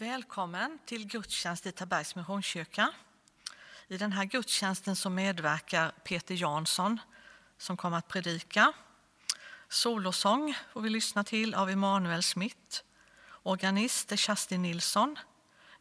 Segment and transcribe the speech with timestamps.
[0.00, 2.90] Välkommen till gudstjänst i Tabergs Missionskyrka.
[3.88, 7.00] I den här gudstjänsten så medverkar Peter Jansson
[7.58, 8.72] som kommer att predika.
[9.68, 12.80] Solosång får vi lyssna till av Emanuel Smith.
[13.42, 15.18] Organist är Kerstin Nilsson.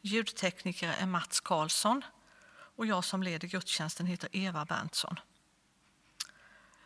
[0.02, 2.02] Ljudtekniker är Mats Karlsson.
[2.76, 5.20] Och jag som leder gudstjänsten heter Eva Berntsson.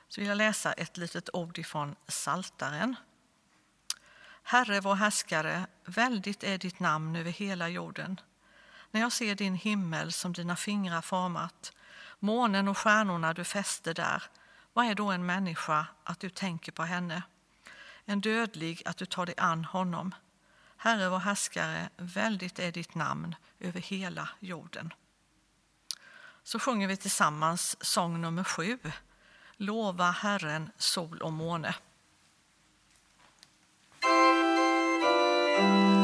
[0.08, 2.96] Så vill jag läsa ett litet ord ifrån Saltaren.
[4.44, 8.20] Herre vår härskare, väldigt är ditt namn över hela jorden.
[8.92, 11.72] När jag ser din himmel som dina fingrar format,
[12.20, 14.24] månen och stjärnorna du fäster där,
[14.74, 17.24] vad är då en människa att du tänker på henne?
[18.06, 20.16] En dödlig att du tar dig an honom.
[20.78, 24.94] Herre vår härskare, väldigt är ditt namn över hela jorden.
[26.44, 28.80] Så sjunger vi tillsammans sång nummer sju.
[29.58, 31.76] Lova Herren sol och måne.
[35.56, 36.03] Música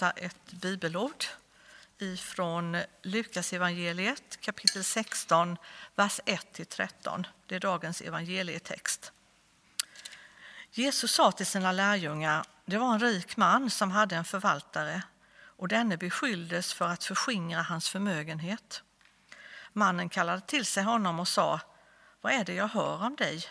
[0.00, 1.24] läsa ett bibelord
[1.98, 5.56] ifrån Lukas evangeliet kapitel 16,
[5.94, 7.24] vers 1-13.
[7.46, 9.12] Det är dagens evangelietext.
[10.70, 15.02] Jesus sa till sina lärjungar, det var en rik man som hade en förvaltare
[15.58, 18.82] och denne beskylldes för att förskingra hans förmögenhet.
[19.72, 21.60] Mannen kallade till sig honom och sa,
[22.20, 23.44] vad är det jag hör om dig?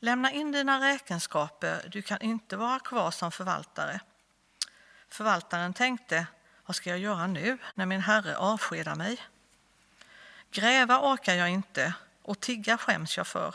[0.00, 4.00] Lämna in dina räkenskaper, du kan inte vara kvar som förvaltare.
[5.08, 6.26] Förvaltaren tänkte,
[6.66, 9.22] vad ska jag göra nu när min herre avskedar mig?
[10.50, 13.54] Gräva orkar jag inte och tigga skäms jag för.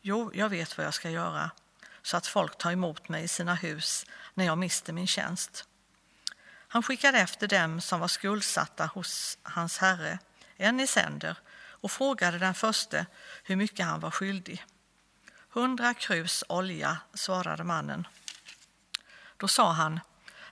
[0.00, 1.50] Jo, jag vet vad jag ska göra
[2.02, 5.68] så att folk tar emot mig i sina hus när jag mister min tjänst.
[6.68, 10.18] Han skickade efter dem som var skuldsatta hos hans herre,
[10.56, 13.06] en i sänder, och frågade den förste
[13.42, 14.64] hur mycket han var skyldig.
[15.50, 18.06] Hundra krus olja, svarade mannen.
[19.36, 20.00] Då sa han,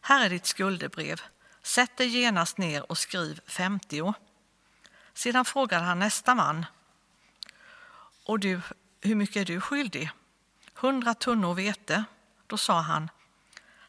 [0.06, 1.22] här är ditt skuldebrev.
[1.62, 4.12] Sätt dig genast ner och skriv 50.
[5.14, 6.66] Sedan frågade han nästa man.
[8.24, 8.60] Och du,
[9.00, 10.10] hur mycket är du skyldig?
[10.74, 12.04] Hundra tunnor vete.
[12.46, 13.10] Då sa han,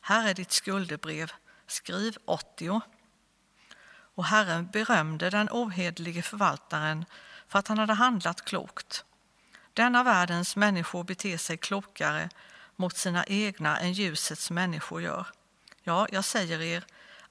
[0.02, 1.31] här är ditt skuldebrev,
[1.68, 2.81] skriv 80.
[4.16, 7.06] Och Herren berömde den ohederlige förvaltaren
[7.48, 9.06] för att han hade handlat klokt.
[9.74, 12.30] Denna världens människor beter sig klokare
[12.75, 15.28] mot sina egna än ljusets människor gör.
[15.88, 16.85] Ja, jag säger er,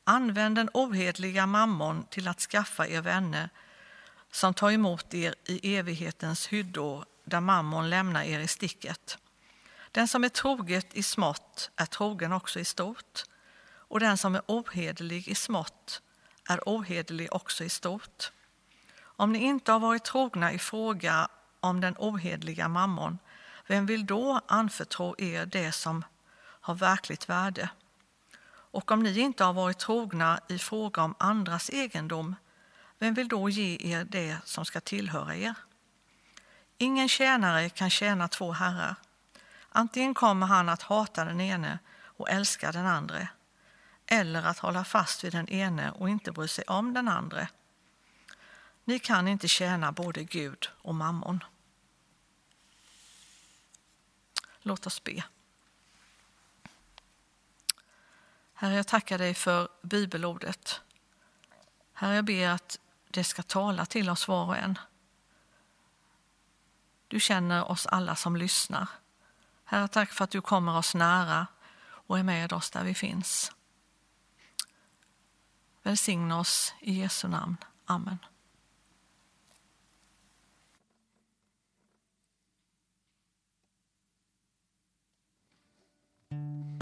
[0.05, 3.49] använd den ohedliga mammon till att skaffa er vänner
[4.31, 9.19] som tar emot er i evighetens hyddor där mammon lämnar er i sticket.
[9.91, 13.23] Den som är troget i smått är trogen också i stort
[13.67, 16.03] och den som är ohederlig i smått
[16.49, 18.33] är ohederlig också i stort.
[19.01, 21.29] Om ni inte har varit trogna i fråga
[21.61, 23.19] om den ohederliga mammon,
[23.67, 26.05] vem vill då anförtro er det som
[26.61, 27.71] har verkligt värde?
[28.75, 32.37] Och om ni inte har varit trogna i fråga om andras egendom,
[32.99, 35.55] vem vill då ge er det som ska tillhöra er?
[36.79, 38.97] Ingen tjänare kan tjäna två herrar.
[39.69, 43.29] Antingen kommer han att hata den ene och älska den andra
[44.07, 47.49] eller att hålla fast vid den ene och inte bry sig om den andra.
[48.85, 51.45] Ni kan inte tjäna både Gud och mammon.
[54.63, 55.25] Låt oss be.
[58.65, 60.81] Herre, jag tackar dig för bibelordet.
[61.93, 62.79] Herre, jag ber att
[63.09, 64.79] det ska tala till oss var och en.
[67.09, 68.89] Du känner oss alla som lyssnar.
[69.65, 71.47] Herre, tack för att du kommer oss nära
[71.85, 73.53] och är med oss där vi finns.
[75.83, 77.57] Välsigna oss i Jesu namn.
[77.85, 78.19] Amen.
[86.31, 86.74] Kärlek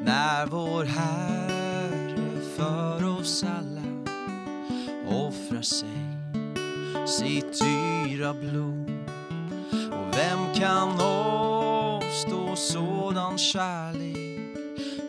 [0.00, 3.82] När vår Herre för oss alla
[5.08, 5.88] offrar sig
[7.06, 8.90] sitt dyra blod.
[9.72, 14.56] Och vem kan avstå sådan kärlek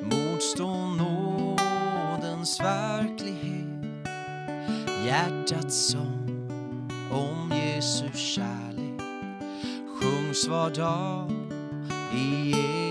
[0.02, 3.64] motstå nådens verklighet
[5.06, 6.13] Hjärtats sång
[8.36, 9.02] kärlek.
[9.88, 11.32] Sjungs var dag
[12.16, 12.83] i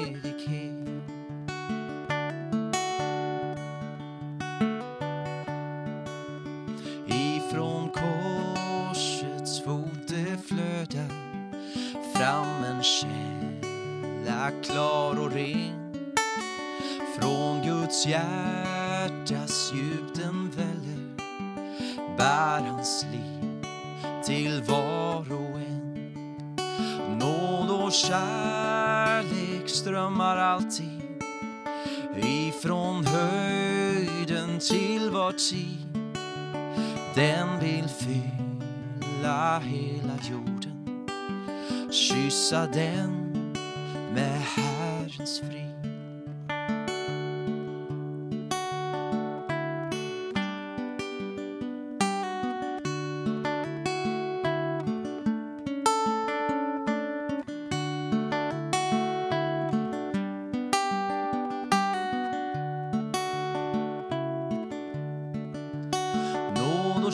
[42.52, 43.32] kyssa den
[44.14, 45.72] med Herrens frid.
[66.56, 67.12] Nåd och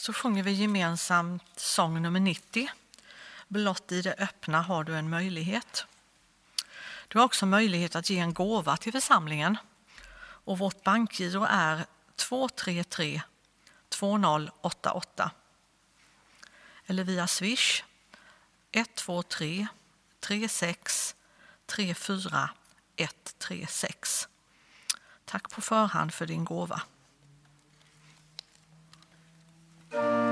[0.00, 2.68] Så sjunger vi gemensamt sång nummer 90.
[3.48, 5.86] Blott i det öppna har du en möjlighet.
[7.08, 9.56] Du har också möjlighet att ge en gåva till församlingen.
[10.20, 11.86] Och vårt bankgiro är
[12.16, 13.22] 233
[13.88, 15.30] 2088.
[16.86, 17.84] Eller via Swish
[18.72, 19.66] 123
[20.20, 21.16] 36
[21.66, 22.50] 34
[22.96, 24.28] 136.
[25.24, 26.82] Tack på förhand för din gåva.
[29.90, 30.29] Blott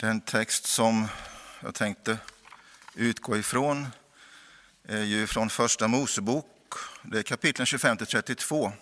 [0.00, 1.08] den text som
[1.62, 2.18] jag tänkte
[2.94, 3.86] utgå ifrån
[4.88, 6.74] är ju från Första Mosebok.
[7.02, 8.72] Det är kapitlen 25-32.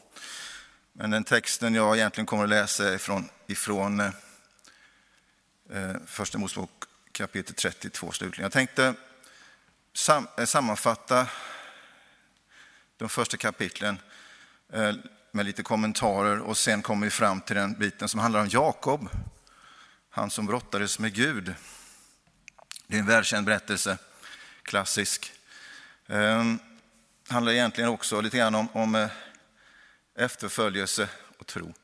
[0.92, 4.10] Men den texten jag egentligen kommer att läsa är från, ifrån eh,
[6.06, 6.70] Första Mosebok
[7.12, 8.42] kapitel 32 slutligen.
[8.42, 8.94] Jag tänkte
[9.92, 11.26] sam, eh, sammanfatta
[12.96, 13.98] de första kapitlen
[14.72, 14.94] eh,
[15.30, 19.08] med lite kommentarer och sen kommer vi fram till den biten som handlar om Jakob,
[20.18, 21.54] han som brottades med Gud.
[22.86, 23.98] Det är en välkänd berättelse,
[24.62, 25.32] klassisk.
[26.06, 26.58] Det
[27.28, 29.10] handlar egentligen också lite grann om, om eh,
[30.14, 31.08] efterföljelse
[31.38, 31.74] och tro.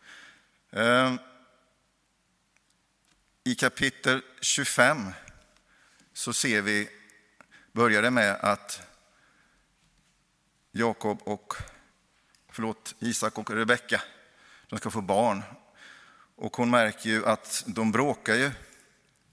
[0.71, 1.19] Ehm,
[3.45, 5.13] I kapitel 25
[6.13, 6.89] så ser vi,
[7.73, 8.83] börjar det med att
[10.73, 11.55] Jakob och
[12.49, 14.03] förlåt, Isak och Rebecka.
[14.69, 15.43] De ska få barn.
[16.37, 18.51] Och hon märker ju att de bråkar ju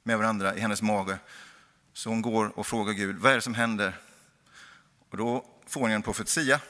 [0.04, 1.18] med varandra i hennes mage.
[1.94, 4.00] Så hon går och frågar Gud, vad är det som händer?
[5.10, 6.62] Och då får hon en profetia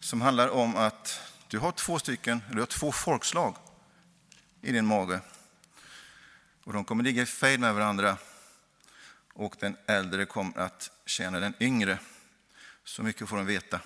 [0.00, 3.56] som handlar om att du har två stycken, du har två folkslag
[4.62, 5.20] i din mage.
[6.64, 8.16] Och de kommer ligga i fejd med varandra
[9.32, 11.98] och den äldre kommer att tjäna den yngre.
[12.84, 13.80] Så mycket får de veta.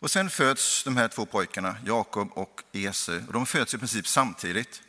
[0.00, 3.26] Och sen föds de här två pojkarna, Jakob och Esau.
[3.26, 4.82] Och de föds i princip samtidigt.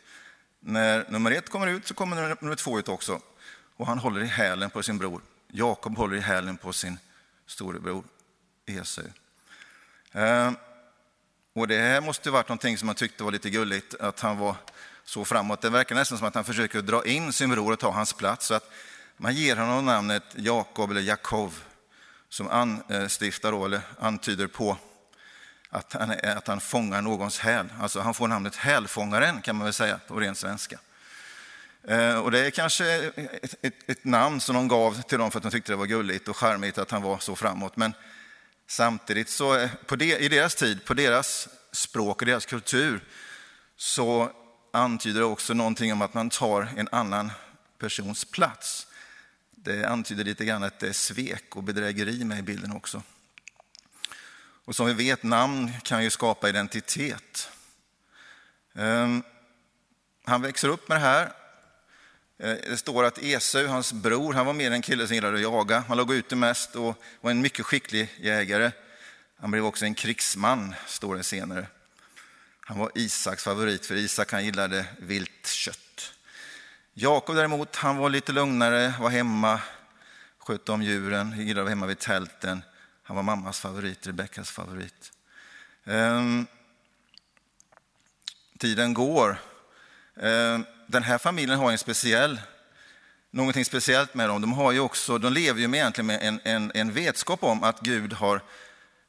[0.60, 3.20] När nummer ett kommer ut så kommer nummer två ut också.
[3.76, 5.22] Och han håller i hälen på sin bror.
[5.48, 6.98] Jakob håller i hälen på sin
[7.46, 8.04] storebror
[8.66, 9.04] Esau.
[10.12, 10.56] Ehm,
[11.52, 14.38] och det här måste ha varit någonting som man tyckte var lite gulligt, att han
[14.38, 14.56] var
[15.04, 15.60] så framåt.
[15.60, 18.46] Det verkar nästan som att han försöker dra in sin bror och ta hans plats.
[18.46, 18.70] Så att
[19.16, 21.62] man ger honom namnet Jakob eller Jakov
[22.28, 24.76] som anstiftar eh, då, eller antyder på
[25.70, 27.66] att han, att han fångar någons häl.
[27.80, 30.78] Alltså han får namnet hälfångaren kan man väl säga på ren svenska.
[31.88, 33.12] Eh, och det är kanske
[33.42, 35.86] ett, ett, ett, namn som de gav till dem för att de tyckte det var
[35.86, 37.76] gulligt och charmigt att han var så framåt.
[37.76, 37.94] Men
[38.66, 43.04] samtidigt så eh, på det, i deras tid, på deras språk och deras kultur
[43.76, 44.30] så
[44.72, 47.30] antyder det också någonting om att man tar en annan
[47.78, 48.86] persons plats.
[49.50, 53.02] Det antyder lite grann att det är svek och bedrägeri med i bilden också.
[54.70, 57.50] Och som vi vet, namn kan ju skapa identitet.
[58.74, 59.22] Ehm,
[60.24, 61.32] han växer upp med det här.
[62.38, 65.42] Eh, det står att Esau, hans bror, han var mer en kille som gillade att
[65.42, 65.84] jaga.
[65.88, 68.70] Han låg ute mest och var en mycket skicklig jägare.
[69.36, 71.66] Han blev också en krigsman, står det senare.
[72.60, 76.12] Han var Isaks favorit, för Isak han gillade vilt kött.
[76.94, 79.60] Jakob däremot, han var lite lugnare, var hemma,
[80.38, 82.62] skötte om djuren, gillade att vara hemma vid tälten.
[83.10, 85.12] Han var mammas favorit, Rebeckas favorit.
[85.84, 86.46] Ehm,
[88.58, 89.40] tiden går.
[90.16, 92.40] Ehm, den här familjen har en speciell,
[93.30, 94.40] någonting speciellt med dem.
[94.40, 97.62] De, har ju också, de lever ju med, egentligen med en, en, en vetskap om
[97.62, 98.42] att Gud har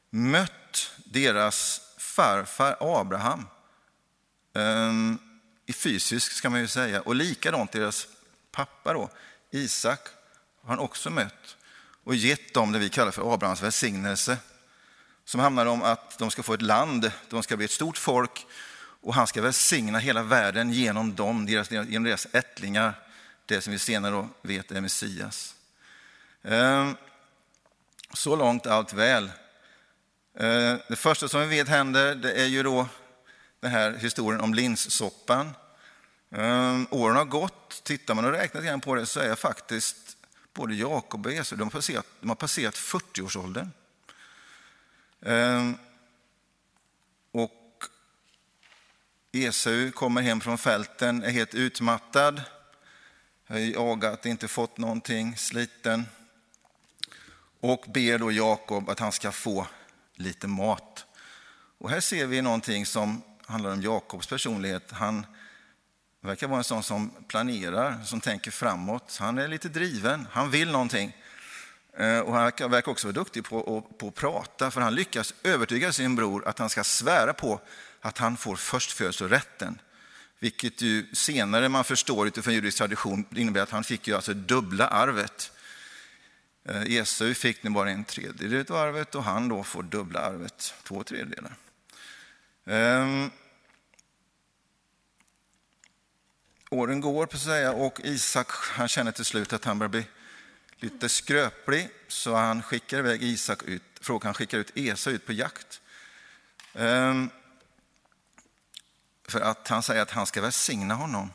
[0.09, 3.47] mött deras farfar Abraham.
[4.53, 5.19] Ehm,
[5.65, 7.01] I fysiskt ska man ju säga.
[7.01, 8.07] Och likadant deras
[8.51, 9.09] pappa då,
[9.51, 9.99] Isak,
[10.61, 11.57] har han också mött
[12.03, 14.37] och gett dem det vi kallar för Abrahams välsignelse.
[15.25, 18.45] Som handlar om att de ska få ett land, de ska bli ett stort folk
[19.01, 22.93] och han ska välsigna hela världen genom dem, deras, genom deras ättlingar.
[23.45, 25.55] Det som vi senare vet är Messias.
[26.43, 26.95] Ehm,
[28.13, 29.31] så långt allt väl.
[30.39, 32.87] Ehm, det första som vi vet händer det är ju då
[33.59, 35.55] den här historien om linssoppan.
[36.35, 40.10] Ehm, åren har gått, tittar man och räknar igen på det så är faktiskt
[40.53, 43.71] både Jakob och Esau, de har passerat, de har passerat 40-årsåldern.
[45.21, 45.77] Ehm,
[47.31, 47.83] och
[49.31, 52.41] Esau kommer hem från fälten, är helt utmattad,
[53.47, 56.05] har jagat, inte fått någonting, sliten.
[57.59, 59.67] Och ber då Jakob att han ska få
[60.15, 61.05] lite mat.
[61.77, 64.91] Och här ser vi någonting som handlar om Jakobs personlighet.
[64.91, 65.25] Han
[66.21, 69.17] han verkar vara en sån som planerar, som tänker framåt.
[69.19, 71.15] Han är lite driven, han vill någonting.
[71.97, 75.91] Eh, och han verkar också vara duktig på, på att prata, för han lyckas övertyga
[75.91, 77.61] sin bror att han ska svära på
[78.01, 79.79] att han får förstfödslorätten.
[80.39, 84.87] Vilket ju senare man förstår utifrån judisk tradition innebär att han fick ju alltså dubbla
[84.87, 85.51] arvet.
[86.65, 90.73] Eh, Esau fick nu bara en tredjedel av arvet och han då får dubbla arvet,
[90.83, 91.55] två tredjedelar.
[92.65, 93.31] Ehm,
[96.73, 100.05] Åren går på säga och Isak han känner till slut att han börjar bli
[100.79, 105.33] lite skröplig så han skickar iväg Isak ut, frågar han skickar ut Esa ut på
[105.33, 105.81] jakt.
[106.73, 107.29] Ehm,
[109.27, 111.31] för att han säger att han ska välsigna honom.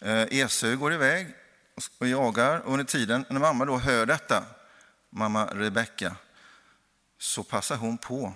[0.00, 1.34] Eh, Esau går iväg
[1.98, 2.60] och jagar.
[2.60, 4.44] Och under tiden när mamma då hör detta,
[5.10, 6.16] mamma Rebecka,
[7.18, 8.34] så passar hon på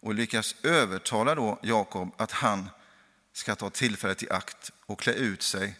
[0.00, 2.70] och lyckas övertala då Jakob att han
[3.40, 5.78] ska ta tillfället i akt och klä ut sig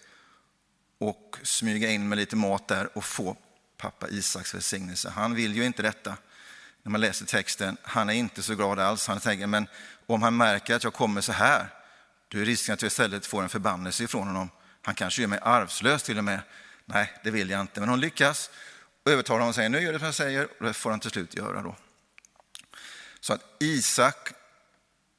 [0.99, 3.37] och smyga in med lite mat där och få
[3.77, 5.11] pappa Isaks välsignelse.
[5.11, 6.17] Han vill ju inte detta.
[6.83, 9.07] När man läser texten, han är inte så glad alls.
[9.07, 9.67] Han tänker, men
[10.07, 11.67] om han märker att jag kommer så här,
[12.29, 14.51] då är risken att jag istället får en förbannelse ifrån honom.
[14.83, 16.41] Han kanske gör mig arvslös till och med.
[16.85, 17.81] Nej, det vill jag inte.
[17.81, 18.51] Men hon lyckas
[19.05, 20.49] övertala honom och säger, nu gör du som jag säger.
[20.59, 21.77] Och det får han till slut göra då.
[23.21, 24.33] Så att Isak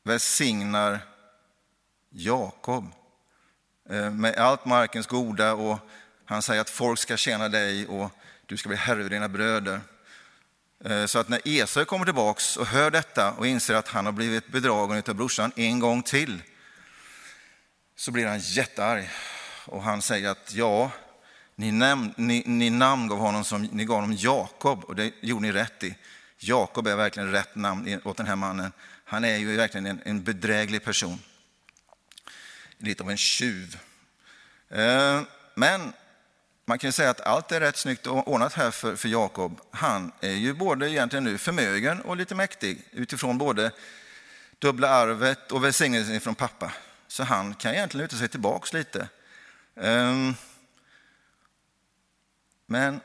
[0.04, 1.11] välsignar
[2.14, 2.86] Jakob
[3.90, 5.78] eh, med allt markens goda och
[6.26, 8.12] han säger att folk ska tjäna dig och
[8.46, 9.82] du ska bli herre över dina bröder.
[10.86, 14.14] Eh, så att när Esau kommer tillbaks och hör detta och inser att han har
[14.14, 16.42] blivit bedragen av brorsan en gång till,
[17.96, 19.10] så blir han jättearg.
[19.66, 20.92] Och han säger att ja,
[21.56, 25.52] ni, nam ni, ni namngav honom som ni gav honom Jakob och det gjorde ni
[25.52, 25.96] rätt i.
[26.38, 28.72] Jakob är verkligen rätt namn åt den här mannen.
[29.06, 31.20] Han är ju verkligen en, en bedräglig person.
[32.82, 33.80] Lite av en tjuv.
[34.70, 35.22] Eh,
[35.56, 35.94] men
[36.66, 39.62] man kan säga att allt är rätt snyggt ordnat här för, för Jakob.
[39.72, 43.72] Han är ju både egentligen nu förmögen och lite mäktig utifrån både
[44.60, 46.72] dubbla arvet och välsignelsen från pappa.
[47.08, 49.10] Så han kan egentligen luta sig tillbaks lite.
[49.76, 50.34] Ehm,
[52.66, 53.00] men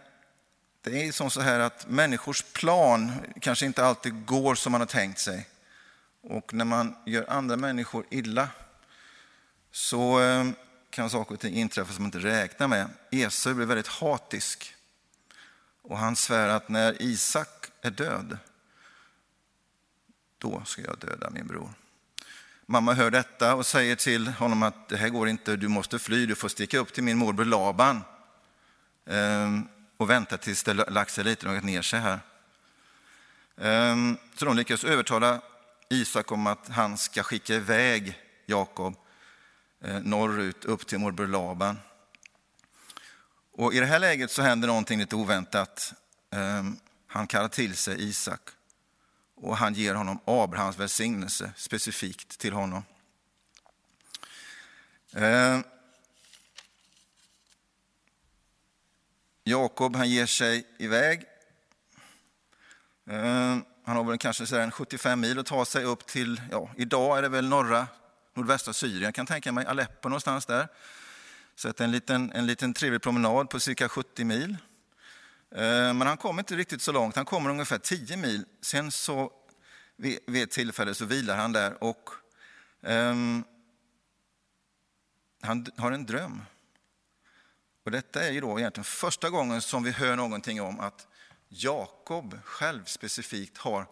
[0.82, 4.88] det är som så här att människors plan kanske inte alltid går som man har
[4.88, 5.48] tänkt sig.
[6.22, 8.48] Och när man gör andra människor illa
[9.76, 10.46] så eh,
[10.90, 12.88] kan saker och ting inträffa som man inte räknar med.
[13.10, 14.74] Esau blir väldigt hatisk.
[15.82, 18.38] Och han svär att när Isak är död,
[20.38, 21.70] då ska jag döda min bror.
[22.66, 26.26] Mamma hör detta och säger till honom att det här går inte, du måste fly,
[26.26, 28.00] du får sticka upp till min morbror Laban
[29.06, 32.20] ehm, och vänta tills det lagt sig lite och lagt ner sig här.
[33.56, 35.40] Ehm, så de lyckas övertala
[35.88, 38.96] Isak om att han ska skicka iväg Jakob
[39.86, 41.78] Eh, norrut upp till morbror Laban.
[43.52, 45.94] Och I det här läget så händer någonting lite oväntat.
[46.30, 48.40] Ehm, han kallar till sig Isak
[49.34, 52.82] och han ger honom Abrahams välsignelse specifikt till honom.
[55.12, 55.62] Ehm,
[59.44, 61.24] Jakob han ger sig iväg.
[63.10, 67.22] Ehm, han har väl kanske 75 mil att ta sig upp till, ja, idag är
[67.22, 67.86] det väl norra
[68.36, 70.68] nordvästra Syrien, jag kan tänka mig Aleppo någonstans där.
[71.54, 74.56] Så en, liten, en liten trevlig promenad på cirka 70 mil.
[75.50, 78.44] Eh, men han kommer inte riktigt så långt, han kommer ungefär 10 mil.
[78.60, 79.32] Sen så
[79.96, 82.10] vid ett tillfälle så vilar han där och
[82.80, 83.44] um,
[85.42, 86.42] han har en dröm.
[87.84, 91.06] Och detta är ju då egentligen första gången som vi hör någonting om att
[91.48, 93.86] Jakob själv specifikt har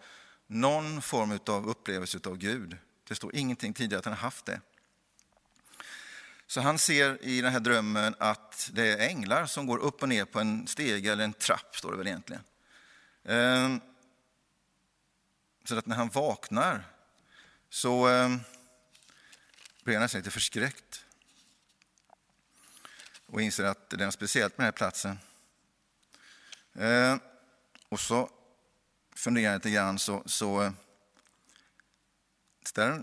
[0.46, 2.76] någon form av upplevelse av Gud.
[3.08, 4.60] Det står ingenting tidigare att han har haft det.
[6.46, 10.08] Så han ser i den här drömmen att det är änglar som går upp och
[10.08, 12.42] ner på en stege eller en trapp, står det väl egentligen.
[13.24, 13.80] Ehm,
[15.64, 16.84] så att när han vaknar
[17.68, 18.40] så ehm,
[19.82, 21.04] blir han nästan lite förskräckt
[23.26, 25.18] och inser att det är något speciellt med den här platsen.
[26.74, 27.20] Ehm,
[27.88, 28.30] och så
[29.14, 30.72] funderar han lite grann så, så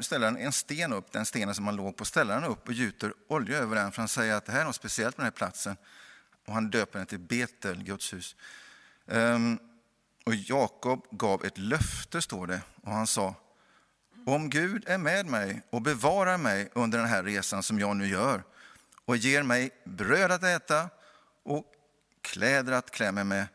[0.01, 2.73] ställer han en sten upp, den stenen som han låg på, ställer han upp och
[2.73, 5.34] gjuter olja över den, för han säger att det här är något speciellt med den
[5.34, 5.77] här platsen.
[6.45, 8.36] Och han döper den till Betel, Guds hus.
[9.05, 9.60] Um,
[10.25, 13.36] och Jakob gav ett löfte, står det, och han sa,
[14.25, 18.07] om Gud är med mig och bevarar mig under den här resan som jag nu
[18.07, 18.43] gör
[19.05, 20.89] och ger mig bröd att äta
[21.43, 21.65] och
[22.21, 23.47] kläder att klä mig med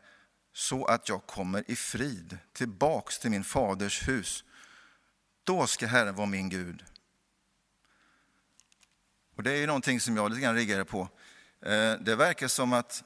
[0.53, 4.43] så att jag kommer i frid tillbaks till min faders hus
[5.47, 6.83] då ska Herren vara min Gud.
[9.35, 11.09] Och Det är ju någonting som jag lite grann reagerar på.
[11.61, 13.03] Eh, det verkar som att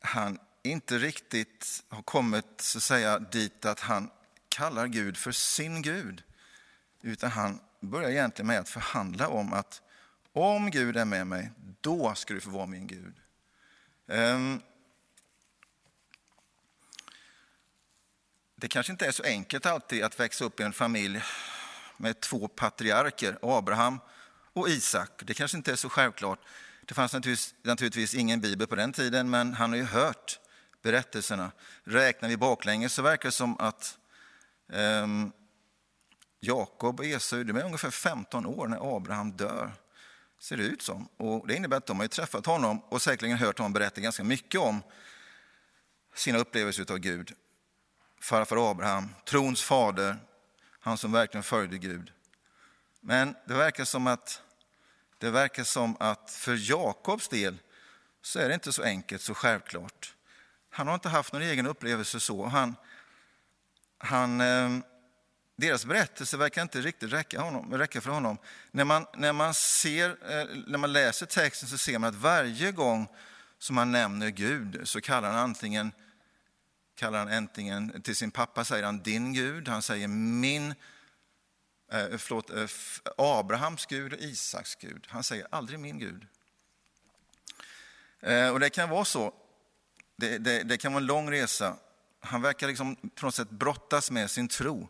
[0.00, 4.10] han inte riktigt har kommit så att säga, dit att han
[4.48, 6.22] kallar Gud för sin Gud.
[7.02, 9.82] Utan han börjar egentligen med att förhandla om att
[10.32, 13.14] om Gud är med mig, då ska du få vara min Gud.
[14.08, 14.62] Ehm,
[18.60, 21.22] Det kanske inte är så enkelt alltid att växa upp i en familj
[21.96, 24.00] med två patriarker, Abraham
[24.52, 25.22] och Isak.
[25.22, 26.38] Det kanske inte är så självklart.
[26.84, 30.38] Det fanns naturligtvis, naturligtvis ingen bibel på den tiden, men han har ju hört
[30.82, 31.52] berättelserna.
[31.84, 33.98] Räknar vi baklänges så verkar det som att
[34.66, 35.32] um,
[36.40, 39.72] Jakob och Esau, de är ungefär 15 år när Abraham dör.
[40.40, 41.08] Ser det ut som.
[41.16, 44.60] Och det innebär att de har träffat honom och säkerligen hört honom berätta ganska mycket
[44.60, 44.82] om
[46.14, 47.34] sina upplevelser av Gud.
[48.20, 50.16] Farfar Abraham, trons fader,
[50.80, 52.12] han som verkligen följde Gud.
[53.00, 54.42] Men det verkar som att,
[55.18, 57.58] det verkar som att för Jakobs del
[58.22, 60.14] så är det inte så enkelt, så självklart.
[60.70, 62.46] Han har inte haft någon egen upplevelse så.
[62.46, 62.76] Han,
[63.98, 64.78] han, eh,
[65.56, 68.38] deras berättelse verkar inte riktigt räcka, honom, räcka för honom.
[68.70, 72.72] När man, när, man ser, eh, när man läser texten så ser man att varje
[72.72, 73.08] gång
[73.58, 75.92] som han nämner Gud så kallar han antingen
[77.00, 80.74] kallar han äntligen, till sin pappa säger han din Gud, han säger min,
[81.92, 82.66] eh, förlåt, eh,
[83.18, 85.06] Abrahams Gud och Isaks Gud.
[85.08, 86.26] Han säger aldrig min Gud.
[88.20, 89.34] Eh, och det kan vara så,
[90.16, 91.76] det, det, det kan vara en lång resa.
[92.20, 94.88] Han verkar liksom på något sätt brottas med sin tro.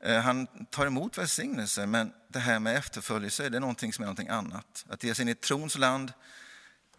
[0.00, 4.06] Eh, han tar emot välsignelse, men det här med efterföljelse det är någonting som är
[4.06, 4.84] någonting annat.
[4.88, 6.12] Att ge sig in i trons land,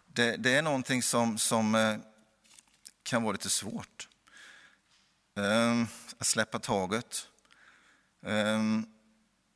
[0.06, 1.96] det, det är någonting som, som eh,
[3.02, 4.09] kan vara lite svårt.
[5.40, 5.86] Ehm,
[6.18, 7.28] att släppa taget.
[8.26, 8.86] Ehm,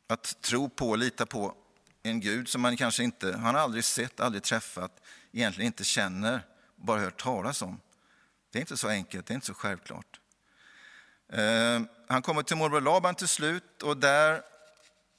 [0.07, 1.55] att tro på och lita på
[2.03, 5.01] en Gud som man kanske inte, han har aldrig sett, aldrig träffat,
[5.33, 7.81] egentligen inte känner, bara hört talas om.
[8.51, 10.21] Det är inte så enkelt, det är inte så självklart.
[11.33, 14.43] Ehm, han kommer till morbror Laban till slut och där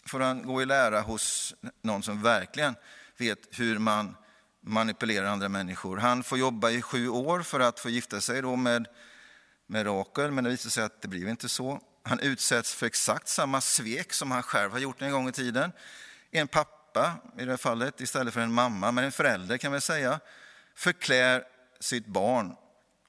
[0.05, 2.75] får han gå i lära hos någon som verkligen
[3.17, 4.15] vet hur man
[4.61, 5.97] manipulerar andra människor.
[5.97, 8.87] Han får jobba i sju år för att få gifta sig då med
[9.67, 11.81] med Rakel, men det visar sig att det blev inte så.
[12.03, 15.71] Han utsätts för exakt samma svek som han själv har gjort en gång i tiden.
[16.31, 19.81] En pappa, i det här fallet, istället för en mamma, men en förälder kan vi
[19.81, 20.19] säga,
[20.75, 21.43] förklär
[21.79, 22.55] sitt barn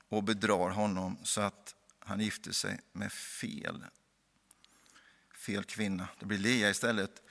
[0.09, 3.85] och bedrar honom så att han gifter sig med fel.
[5.35, 6.09] Fel kvinna.
[6.21, 7.23] Det blir Lea istället.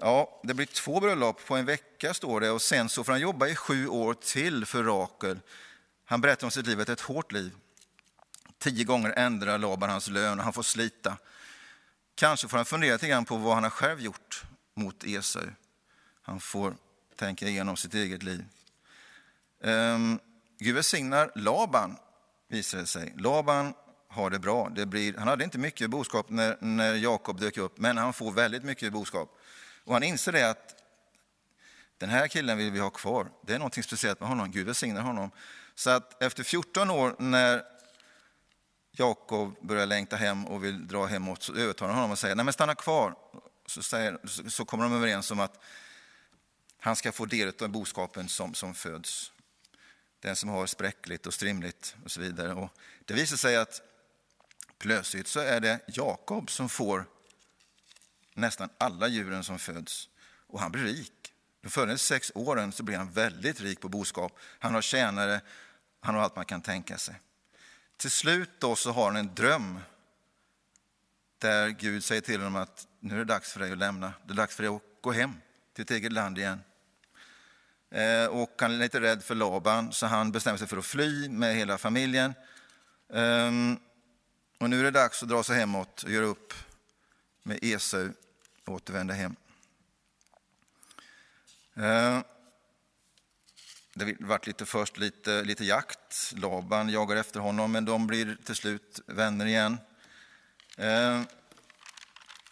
[0.00, 3.20] Ja, det blir två bröllop på en vecka står det och sen så får han
[3.20, 5.40] jobba i sju år till för Rakel.
[6.04, 7.52] Han berättar om sitt liv, ett hårt liv.
[8.64, 11.16] Tio gånger ändrar Laban hans lön och han får slita.
[12.14, 15.46] Kanske får han fundera lite grann på vad han har själv gjort mot Esau.
[16.22, 16.76] Han får
[17.16, 18.44] tänka igenom sitt eget liv.
[19.60, 20.18] Um,
[20.58, 21.96] Gud välsignar Laban,
[22.48, 23.14] visar det sig.
[23.16, 23.74] Laban
[24.08, 24.68] har det bra.
[24.74, 28.32] Det blir, han hade inte mycket boskap när, när Jakob dök upp, men han får
[28.32, 29.40] väldigt mycket boskap.
[29.84, 30.74] Och han inser det att
[31.98, 33.30] den här killen vill vi ha kvar.
[33.46, 34.50] Det är något speciellt med honom.
[34.50, 35.30] Gud välsignar honom.
[35.74, 37.73] Så att efter 14 år när
[38.96, 42.44] Jakob börjar längta hem och vill dra hemåt så övertalar han honom och säger, nej
[42.44, 43.14] men stanna kvar.
[43.66, 45.62] Så, säger, så kommer de överens om att
[46.78, 49.32] han ska få del av boskapen som, som föds.
[50.20, 52.54] Den som har spräckligt och strimligt och så vidare.
[52.54, 52.70] Och
[53.04, 53.82] det visar sig att
[54.78, 57.06] plötsligt så är det Jakob som får
[58.34, 60.08] nästan alla djuren som föds.
[60.46, 61.32] Och han blir rik.
[61.60, 64.38] De följande sex åren så blir han väldigt rik på boskap.
[64.58, 65.40] Han har tjänare,
[66.00, 67.20] han har allt man kan tänka sig.
[67.96, 69.78] Till slut då så har han en dröm
[71.38, 74.12] där Gud säger till honom att nu är det dags för dig att lämna.
[74.26, 75.32] Det är dags för dig att gå hem
[75.74, 76.60] till ditt eget land igen.
[77.90, 81.28] Eh, och han är lite rädd för Laban så han bestämmer sig för att fly
[81.28, 82.34] med hela familjen.
[83.12, 83.78] Ehm,
[84.60, 86.54] och nu är det dags att dra sig hemåt och göra upp
[87.42, 88.08] med Esau
[88.64, 89.36] och återvända hem.
[91.74, 92.20] Eh,
[93.96, 96.32] det vart lite först lite, lite jakt.
[96.36, 99.78] Laban jagar efter honom, men de blir till slut vänner igen.
[100.78, 101.22] Eh,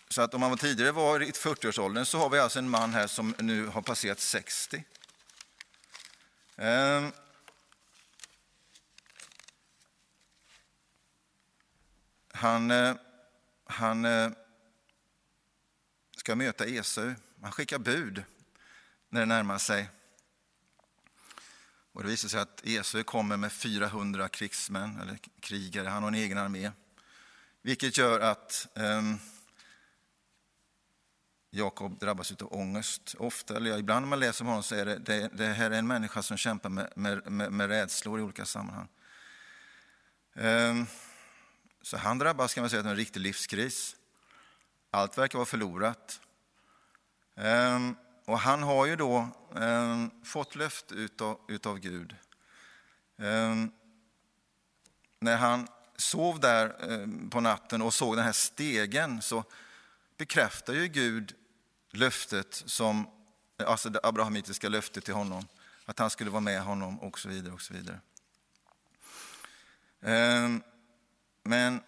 [0.09, 3.07] så att om man tidigare var i 40-årsåldern så har vi alltså en man här
[3.07, 4.85] som nu har passerat 60.
[6.57, 7.09] Eh,
[12.33, 12.95] han, eh,
[13.65, 14.31] han eh,
[16.17, 17.15] ska möta Esau.
[17.43, 18.25] Han skickar bud
[19.09, 19.89] när det närmar sig.
[21.93, 26.15] Och det visar sig att Esau kommer med 400 krigsmän, eller krigare, han har en
[26.15, 26.71] egen armé.
[27.63, 29.03] Vilket gör att eh,
[31.51, 33.15] Jakob drabbas av ångest.
[33.19, 35.79] Ofta, eller ibland när man läser om honom så är det, det, det här är
[35.79, 38.89] en människa som kämpar med, med, med, med rädslor i olika sammanhang.
[40.35, 40.83] Eh,
[41.83, 43.97] så han drabbas kan man säga av en riktig livskris.
[44.91, 46.21] Allt verkar vara förlorat.
[47.35, 47.81] Eh,
[48.25, 52.17] och han har ju då eh, fått löfte utav, utav Gud.
[53.19, 53.55] Eh,
[55.21, 59.45] när han sov där eh, på natten och såg den här stegen så
[60.17, 61.35] bekräftar ju Gud
[61.91, 63.07] löftet som,
[63.67, 65.47] alltså det abrahamitiska löftet till honom.
[65.85, 67.55] Att han skulle vara med honom och så vidare.
[67.55, 68.01] och så vidare.
[70.01, 70.49] Eh,
[71.43, 71.81] men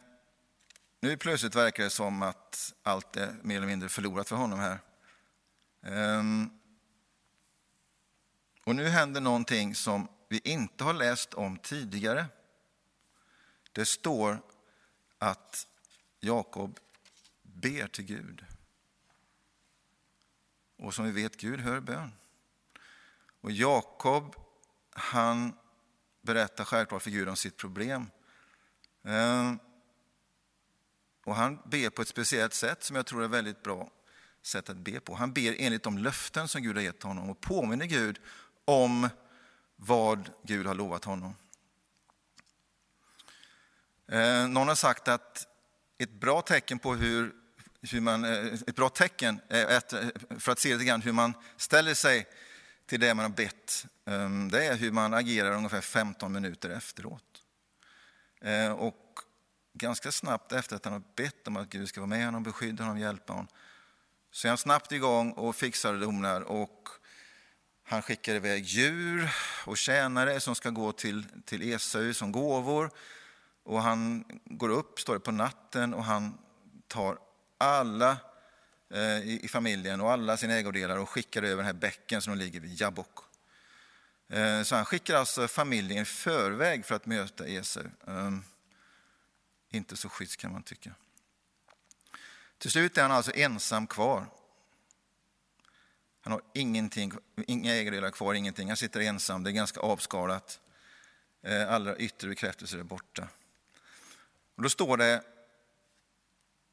[1.01, 4.79] nu plötsligt verkar det som att allt är mer eller mindre förlorat för honom här.
[5.85, 6.51] Ehm,
[8.65, 12.27] och nu händer någonting som vi inte har läst om tidigare.
[13.73, 14.43] Det står
[15.19, 15.67] att
[16.21, 16.81] Jakob
[17.43, 18.45] ber till Gud.
[20.77, 22.13] Och som vi vet, Gud hör bön.
[23.41, 24.37] Och Jakob,
[24.91, 25.57] han
[26.21, 28.11] berättar självklart för Gud om sitt problem.
[29.03, 29.59] Ehm,
[31.25, 33.91] och han ber på ett speciellt sätt som jag tror är väldigt bra
[34.47, 35.15] sätt att be på.
[35.15, 38.21] Han ber enligt de löften som Gud har gett honom och påminner Gud
[38.65, 39.09] om
[39.77, 41.35] vad Gud har lovat honom.
[44.09, 45.49] Eh, någon har sagt att
[45.99, 47.33] ett bra tecken på hur,
[47.83, 49.41] hur man, eh, ett bra tecken
[50.39, 52.27] för att se lite grann hur man ställer sig
[52.87, 57.43] till det man har bett, ehm, det är hur man agerar ungefär 15 minuter efteråt.
[58.41, 59.19] Eh, och
[59.73, 62.85] ganska snabbt efter att han har bett om att Gud ska vara med honom, beskydda
[62.85, 63.49] honom, hjälpa honom,
[64.35, 66.89] så är han snabbt igång och fixar donar och
[67.85, 69.31] han skickar iväg djur
[69.67, 72.91] och tjänare som ska gå till, till Esau som gåvor.
[73.63, 76.39] Och han går upp, står det på natten, och han
[76.89, 77.19] tar
[77.59, 78.17] alla
[78.95, 82.61] eh, i, familjen och alla sina ägodelar och skickar över den här bäcken som ligger
[82.61, 83.19] vid Jabbok.
[84.29, 87.85] Eh, så han skickar alltså familjen i förväg för att möta Esau.
[88.07, 88.31] Eh,
[89.71, 90.95] inte så schysst kan man tycka.
[92.65, 94.27] Till slut är han alltså ensam kvar.
[96.21, 97.13] Han har ingenting,
[97.47, 98.69] inga ägodelar kvar, ingenting.
[98.69, 100.61] Han sitter ensam, det är ganska avskalat.
[101.43, 103.29] Eh, alla yttre bekräftelser är borta.
[104.57, 105.23] Och då står det,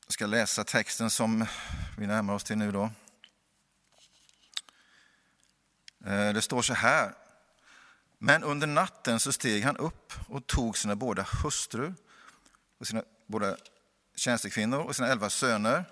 [0.05, 1.45] jag ska läsa texten som
[1.97, 2.83] vi närmar oss till nu då.
[6.05, 7.13] Eh, det står så här.
[8.17, 11.93] Men under natten så steg han upp och tog sina båda hustrur
[12.77, 13.57] och sina båda
[14.21, 15.85] tjänstekvinnor och sina elva söner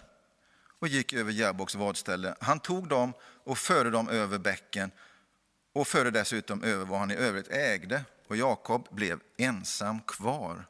[0.80, 2.36] och gick över Jerboks vadställe.
[2.40, 3.14] Han tog dem
[3.44, 4.92] och förde dem över bäcken
[5.74, 10.66] och förde dessutom över vad han i övrigt ägde och Jakob blev ensam kvar.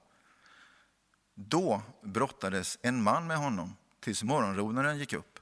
[1.36, 5.40] Då brottades en man med honom tills morgonrodnaden gick upp.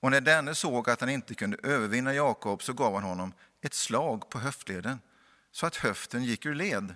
[0.00, 3.74] Och när denne såg att han inte kunde övervinna Jakob så gav han honom ett
[3.74, 5.00] slag på höftleden
[5.50, 6.94] så att höften gick ur led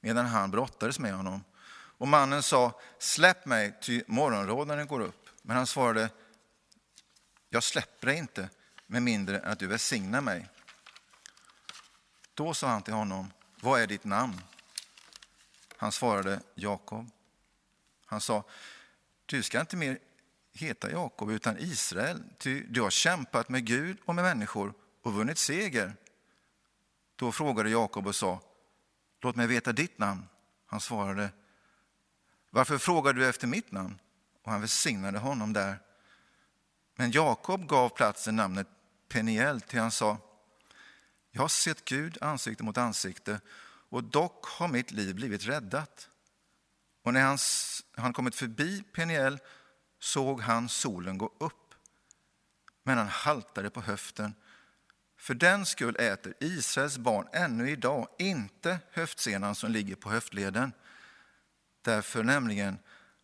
[0.00, 1.40] medan han brottades med honom.
[2.04, 5.28] Och mannen sa, släpp mig, ty morgonrådaren går upp.
[5.42, 6.10] Men han svarade,
[7.48, 8.48] jag släpper dig inte
[8.86, 10.48] med mindre än att du välsignar mig.
[12.34, 14.40] Då sa han till honom, vad är ditt namn?
[15.76, 17.10] Han svarade Jakob.
[18.06, 18.44] Han sa,
[19.26, 19.98] du ska inte mer
[20.52, 25.38] heta Jakob utan Israel, ty du har kämpat med Gud och med människor och vunnit
[25.38, 25.94] seger.
[27.16, 28.40] Då frågade Jakob och sa,
[29.20, 30.28] låt mig veta ditt namn.
[30.66, 31.30] Han svarade,
[32.54, 33.98] varför frågar du efter mitt namn?
[34.42, 35.78] Och han välsignade honom där.
[36.96, 38.68] Men Jakob gav platsen namnet
[39.08, 40.18] Peniel till han sa,
[41.30, 43.40] jag har sett Gud ansikte mot ansikte
[43.88, 46.08] och dock har mitt liv blivit räddat.
[47.02, 47.38] Och när han,
[47.96, 49.38] han kommit förbi Peniel
[49.98, 51.74] såg han solen gå upp,
[52.82, 54.34] men han haltade på höften.
[55.16, 60.72] För den skull äter Israels barn ännu idag inte höftsenan som ligger på höftleden.
[61.84, 62.78] Därför nämligen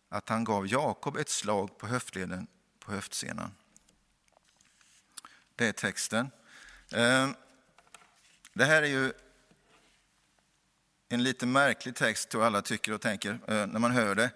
[0.09, 2.47] att han gav Jakob ett slag på höftleden
[2.79, 3.55] på höftsenan.
[5.55, 6.31] Det är texten.
[6.91, 7.35] Ehm,
[8.53, 9.13] det här är ju
[11.09, 14.29] en lite märklig text, tror alla tycker och tänker eh, när man hör det.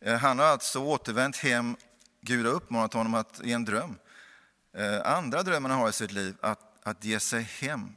[0.00, 1.76] Eh, han har alltså återvänt hem.
[2.20, 3.98] Gud har uppmanat honom att i en dröm,
[4.72, 7.92] eh, andra drömmen han har i sitt liv, att, att ge sig hem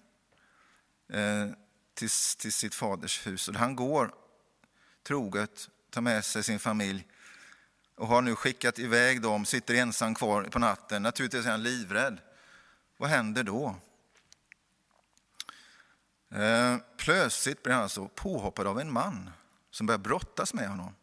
[1.93, 3.47] till, till sitt faders hus.
[3.47, 4.13] Och han går
[5.09, 7.07] troget, tar med sig sin familj
[7.95, 11.03] och har nu skickat iväg dem, sitter ensam kvar på natten.
[11.03, 12.17] Naturligtvis är han livrädd.
[12.97, 13.75] Vad händer då?
[16.31, 19.29] Eh, plötsligt blir han alltså påhoppad av en man
[19.71, 20.95] som börjar brottas med honom.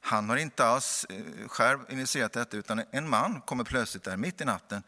[0.00, 4.40] Han har inte alls eh, själv initierat detta, utan en man kommer plötsligt där mitt
[4.40, 4.82] i natten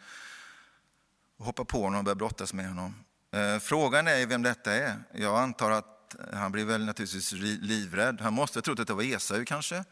[1.36, 3.04] och hoppar på honom och börjar brottas med honom.
[3.30, 4.96] Eh, frågan är vem detta är.
[5.12, 8.20] Jag antar att Eh, han blev väl naturligtvis livrädd.
[8.20, 9.84] Han måste ha trott att det var Esau kanske.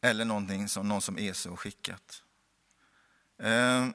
[0.00, 2.22] Eller någonting som, någon som Esau skickat.
[3.38, 3.88] Eh,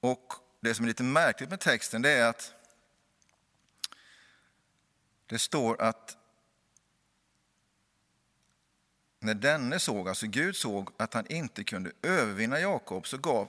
[0.00, 2.52] och det som är lite märkligt med texten det är att
[5.26, 6.16] det står att
[9.20, 13.48] när denne såg, alltså Gud såg att han inte kunde övervinna Jakob så gav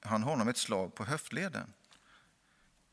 [0.00, 1.72] han honom ett slag på höftleden.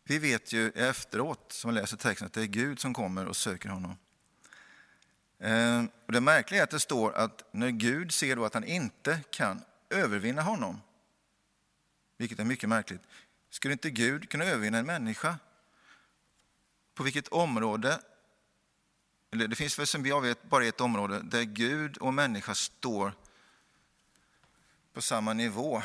[0.03, 3.69] Vi vet ju efteråt, som läser texten, att det är Gud som kommer och söker
[3.69, 3.97] honom.
[5.39, 8.63] Eh, och det märkliga är att det står att när Gud ser då att han
[8.63, 10.81] inte kan övervinna honom,
[12.17, 13.01] vilket är mycket märkligt,
[13.49, 15.39] skulle inte Gud kunna övervinna en människa?
[16.93, 17.99] På vilket område,
[19.31, 23.13] eller det finns väl som jag vet bara ett område där Gud och människa står
[24.93, 25.83] på samma nivå.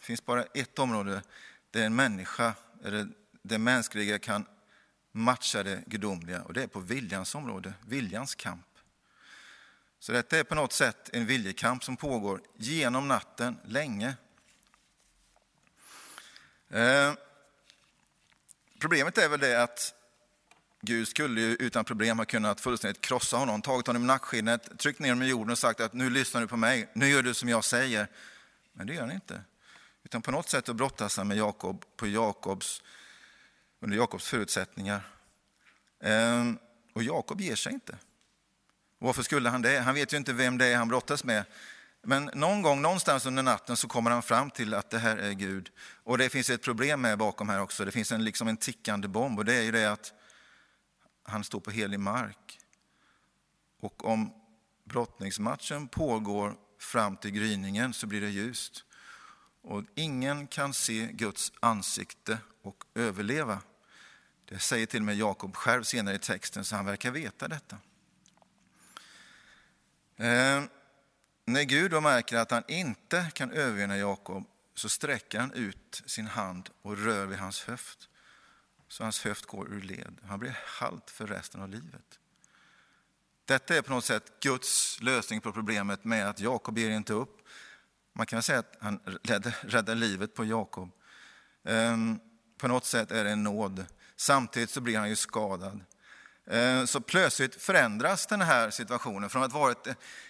[0.00, 1.22] Det finns bara ett område
[1.70, 2.54] där en människa,
[2.84, 3.08] eller
[3.46, 4.46] det mänskliga kan
[5.12, 8.66] matcha det gudomliga och det är på viljans område, viljans kamp.
[9.98, 14.14] Så detta är på något sätt en viljekamp som pågår genom natten länge.
[16.70, 17.12] Eh,
[18.78, 19.94] problemet är väl det att
[20.80, 24.98] Gud skulle ju utan problem ha kunnat fullständigt krossa honom, tagit honom i nackskinnet, tryckt
[24.98, 27.34] ner honom i jorden och sagt att nu lyssnar du på mig, nu gör du
[27.34, 28.08] som jag säger.
[28.72, 29.40] Men det gör han inte.
[30.04, 32.82] Utan på något sätt brottas han med Jakob på Jakobs,
[33.80, 35.02] under Jakobs förutsättningar.
[36.00, 36.58] Ehm,
[36.92, 37.98] och Jakob ger sig inte.
[38.98, 39.78] Varför skulle han det?
[39.78, 41.44] Han vet ju inte vem det är han brottas med.
[42.02, 45.32] Men någon gång, någonstans under natten, så kommer han fram till att det här är
[45.32, 45.70] Gud.
[46.04, 47.84] Och det finns ett problem med bakom här också.
[47.84, 50.12] Det finns en, liksom en tickande bomb och det är ju det att
[51.22, 52.58] han står på helig mark.
[53.80, 54.32] Och om
[54.84, 58.84] brottningsmatchen pågår fram till gryningen så blir det ljust.
[59.62, 63.62] Och ingen kan se Guds ansikte och överleva.
[64.44, 67.76] Det säger till och med Jakob själv senare i texten, så han verkar veta detta.
[70.16, 70.62] Eh,
[71.44, 76.26] när Gud då märker att han inte kan övervinna Jakob så sträcker han ut sin
[76.26, 78.08] hand och rör vid hans höft.
[78.88, 80.18] Så hans höft går ur led.
[80.24, 82.18] Han blir halt för resten av livet.
[83.44, 87.38] Detta är på något sätt Guds lösning på problemet med att Jakob ger inte upp.
[88.12, 89.00] Man kan säga att han
[89.62, 90.90] räddar livet på Jakob.
[91.64, 92.20] Ehm,
[92.58, 93.86] på något sätt är det en nåd.
[94.16, 95.80] Samtidigt så blir han ju skadad.
[96.46, 99.86] Eh, så plötsligt förändras den här situationen från att ha varit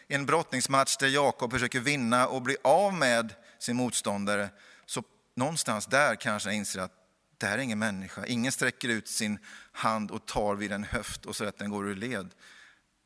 [0.08, 4.48] en brottningsmatch där Jakob försöker vinna och bli av med sin motståndare.
[4.86, 5.02] Så
[5.34, 6.92] någonstans där kanske han inser att
[7.38, 8.26] det här är ingen människa.
[8.26, 9.38] Ingen sträcker ut sin
[9.72, 12.30] hand och tar vid en höft och så att den går ur led.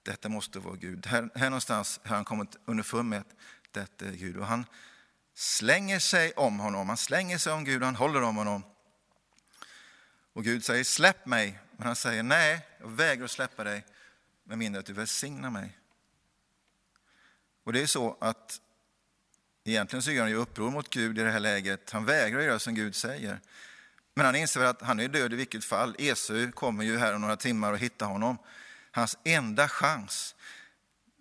[0.02, 1.06] Detta måste vara Gud.
[1.06, 3.34] Här, här någonstans har han kommit underfund med att
[3.72, 4.36] detta är Gud.
[4.36, 4.64] Och han
[5.34, 8.62] slänger sig om honom, han slänger sig om Gud, han håller om honom.
[10.32, 13.84] Och Gud säger släpp mig, men han säger nej, jag vägrar släppa dig
[14.44, 15.78] med mindre att du välsignar mig.
[17.64, 18.60] Och det är så att
[19.64, 21.90] egentligen så gör han ju uppror mot Gud i det här läget.
[21.90, 23.40] Han vägrar göra som Gud säger.
[24.14, 25.96] Men han inser att han är död i vilket fall.
[25.98, 28.38] Esau kommer ju här om några timmar och hittar honom.
[28.90, 30.34] Hans enda chans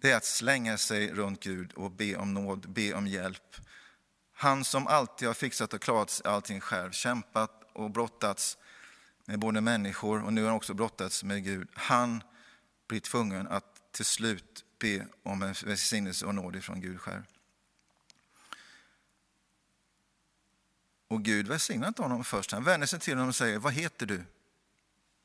[0.01, 3.55] det är att slänga sig runt Gud och be om nåd, be om hjälp.
[4.33, 8.57] Han som alltid har fixat och klarat allting själv, kämpat och brottats
[9.29, 11.67] med både människor och nu har han också brottats med Gud.
[11.73, 12.23] Han
[12.87, 17.23] blir tvungen att till slut be om en välsignelse och nåd ifrån Gud själv.
[21.07, 22.51] Och Gud välsignar inte honom först.
[22.51, 24.23] Han vänder sig till honom och säger, vad heter du?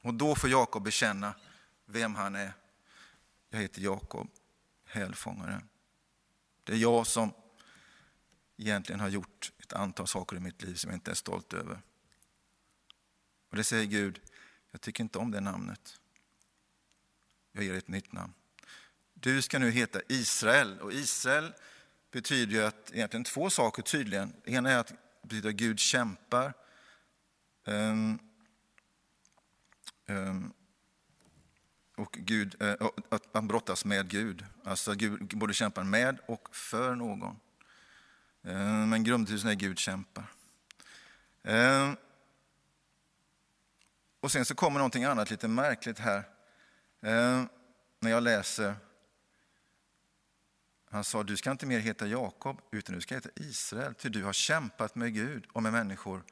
[0.02, 1.34] Och då får Jakob bekänna
[1.86, 2.52] vem han är.
[3.50, 4.28] Jag heter Jakob,
[4.86, 5.68] hälfångaren.
[6.64, 7.32] Det är jag som
[8.56, 11.80] egentligen har gjort ett antal saker i mitt liv som jag inte är stolt över.
[13.54, 14.20] Och det säger Gud,
[14.70, 16.00] jag tycker inte om det namnet.
[17.52, 18.32] Jag ger ett nytt namn.
[19.14, 20.80] Du ska nu heta Israel.
[20.80, 21.54] Och Israel
[22.10, 24.32] betyder ju att, egentligen två saker tydligen.
[24.44, 26.54] Det ena är att det betyder att Gud kämpar.
[27.64, 28.18] Um,
[30.06, 30.52] um,
[31.96, 34.44] och Gud, uh, att man brottas med Gud.
[34.64, 37.40] Alltså Gud både kämpar med och för någon.
[38.42, 40.26] Um, men grundbetydelsen är Gud kämpar.
[44.24, 46.18] Och sen så kommer någonting annat lite märkligt här.
[47.02, 47.44] Eh,
[48.00, 48.76] när jag läser
[50.90, 54.24] han sa, du ska inte mer heta Jakob, utan du ska heta Israel, ty du
[54.24, 56.24] har kämpat med Gud och med människor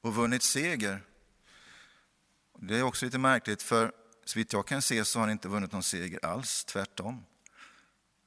[0.00, 1.02] och vunnit seger.
[2.58, 3.92] Det är också lite märkligt, för
[4.24, 7.24] så vitt jag kan se så har han inte vunnit någon seger alls, tvärtom.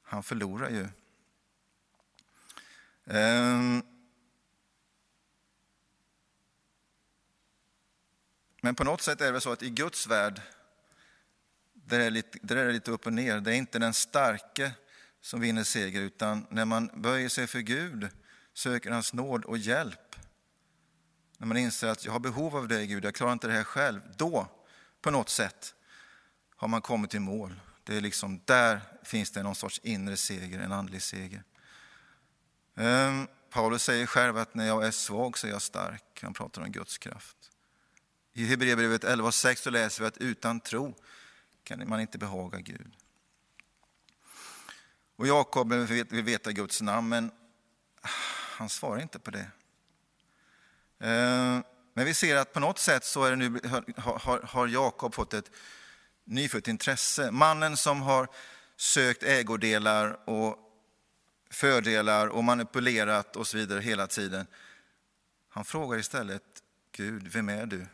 [0.04, 0.88] Han förlorar ju.
[3.16, 3.82] Eh,
[8.62, 10.42] Men på något sätt är det så att i Guds värld,
[11.74, 13.40] där är, det lite, där är det lite upp och ner.
[13.40, 14.72] Det är inte den starke
[15.22, 18.10] som vinner seger, utan när man böjer sig för Gud,
[18.54, 20.16] söker hans nåd och hjälp,
[21.38, 23.64] när man inser att jag har behov av dig Gud, jag klarar inte det här
[23.64, 24.48] själv, då
[25.02, 25.76] på något sätt
[26.56, 27.60] har man kommit till mål.
[27.84, 31.44] Det är liksom, där finns det någon sorts inre seger, en andlig seger.
[32.76, 36.20] Ehm, Paulus säger själv att när jag är svag så är jag stark.
[36.22, 37.39] Han pratar om Guds kraft.
[38.40, 40.96] I Hebreerbrevet 11.6 så läser vi att utan tro
[41.64, 42.92] kan man inte behaga Gud.
[45.16, 47.32] Och Jakob vill veta Guds namn, men
[48.58, 49.52] han svarar inte på det.
[51.00, 51.60] Eh,
[51.94, 53.60] men vi ser att på något sätt så är det nu,
[53.98, 55.52] har, har Jakob fått ett
[56.24, 57.32] nyfött intresse.
[57.32, 58.28] Mannen som har
[58.76, 60.58] sökt ägodelar och
[61.50, 64.48] fördelar och manipulerat och så vidare hela tiden.
[65.50, 66.44] Han frågar istället
[66.92, 67.86] Gud, vem är du?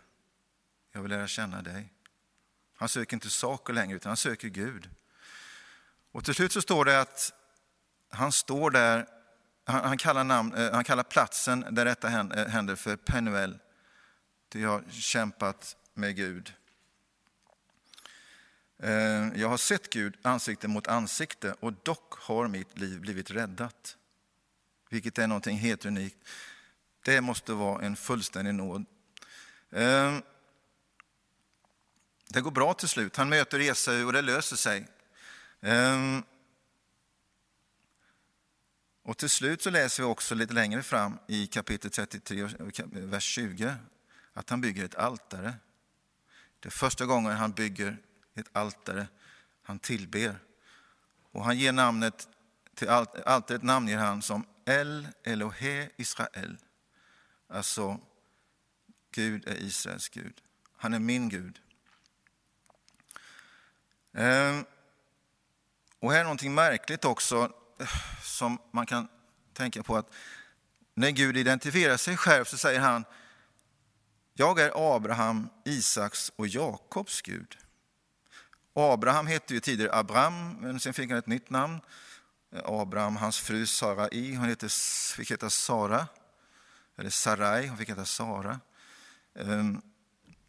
[0.95, 1.93] Jag vill lära känna dig.
[2.75, 4.89] Han söker inte saker längre, utan han söker Gud.
[6.11, 7.33] Och till slut så står det att
[8.09, 9.07] han står där,
[9.65, 13.59] han, han kallar, namn, eh, han kallar platsen där detta eh, händer för Penuel.
[14.49, 16.53] Det har kämpat med Gud.
[18.79, 18.91] Eh,
[19.35, 23.97] jag har sett Gud ansikte mot ansikte och dock har mitt liv blivit räddat.
[24.89, 26.17] Vilket är någonting helt unikt.
[27.05, 28.85] Det måste vara en fullständig nåd.
[32.35, 33.15] Det går bra till slut.
[33.15, 34.87] Han möter Esau och det löser sig.
[35.61, 36.23] Ehm.
[39.03, 42.47] Och till slut så läser vi också lite längre fram i kapitel 33,
[42.91, 43.75] vers 20,
[44.33, 45.53] att han bygger ett altare.
[46.59, 47.97] Det är första gången han bygger
[48.35, 49.07] ett altare.
[49.61, 50.39] Han tillber.
[51.31, 52.27] Och han ger namnet
[52.73, 56.57] till altaret namnger han som El Elohe Israel.
[57.47, 57.99] Alltså,
[59.11, 60.41] Gud är Israels Gud.
[60.77, 61.61] Han är min Gud.
[64.15, 64.65] Ehm,
[65.99, 67.87] och här är någonting märkligt också eh,
[68.21, 69.07] som man kan
[69.53, 70.13] tänka på att
[70.93, 73.05] när Gud identifierar sig själv så säger han
[74.33, 77.57] Jag är Abraham, Isaks och Jakobs Gud.
[78.73, 81.81] Abraham hette ju tidigare Abram, men sen fick han ett nytt namn.
[82.63, 84.69] Abraham, hans fru Sarai, hon hette,
[85.15, 86.07] fick heta Sara.
[86.97, 88.59] Eller Sarai, hon fick heta Sara.
[89.39, 89.81] Ehm,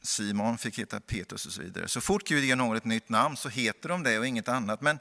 [0.06, 1.88] Simon fick heta Petrus och så vidare.
[1.88, 4.80] Så fort Gud ger någon ett nytt namn så heter de det och inget annat.
[4.80, 4.98] Men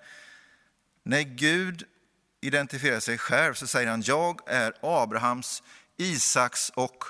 [1.03, 1.84] när Gud
[2.41, 5.64] identifierar sig själv så säger han, jag är Abrahams,
[5.97, 7.03] Isaks och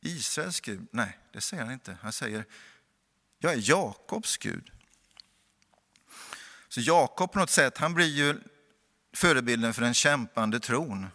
[0.00, 0.86] Israels Gud.
[0.90, 1.96] Nej, det säger han inte.
[2.02, 2.44] Han säger,
[3.38, 4.70] jag är Jakobs Gud.
[6.68, 8.40] Så Jakob på något sätt, han blir ju
[9.12, 11.06] förebilden för den kämpande tron.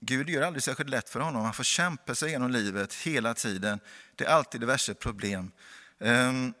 [0.00, 1.42] Gud gör det aldrig särskilt lätt för honom.
[1.42, 3.80] Han får kämpa sig genom livet hela tiden.
[4.16, 5.52] Det är alltid diverse problem.
[5.98, 6.54] Ehm,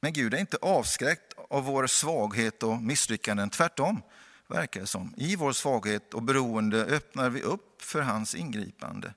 [0.00, 3.50] men Gud är inte avskräckt av vår svaghet och misslyckanden.
[3.50, 4.02] Tvärtom,
[4.46, 5.14] verkar det som.
[5.16, 9.14] I vår svaghet och beroende öppnar vi upp för hans ingripande.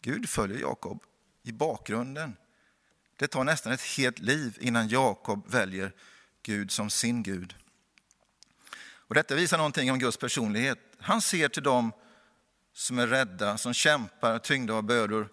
[0.00, 1.02] Gud följer Jakob
[1.42, 2.36] i bakgrunden.
[3.16, 5.92] Det tar nästan ett helt liv innan Jakob väljer
[6.42, 7.54] Gud som sin Gud.
[9.12, 10.78] Och detta visar någonting om Guds personlighet.
[11.02, 11.92] Han ser till dem
[12.72, 15.28] som är rädda, som kämpar, tyngda av bördor.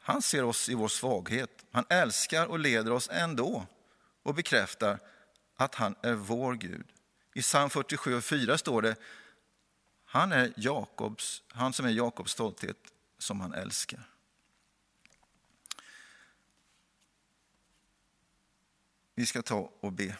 [0.00, 1.64] Han ser oss i vår svaghet.
[1.70, 3.66] Han älskar och leder oss ändå
[4.22, 4.98] och bekräftar
[5.56, 6.86] att han är vår Gud.
[7.34, 8.96] I psalm 47 och 4 står det
[10.04, 12.76] han, är Jakobs, han som är Jakobs stolthet
[13.18, 14.08] som han älskar.
[19.14, 20.16] Vi ska ta och be.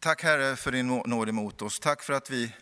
[0.00, 1.80] Tack Herre för din nåd emot oss.
[1.80, 2.52] Tack för att vi